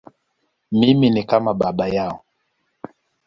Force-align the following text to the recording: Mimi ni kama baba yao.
Mimi 0.71 1.09
ni 1.09 1.23
kama 1.23 1.53
baba 1.53 1.87
yao. 1.87 2.23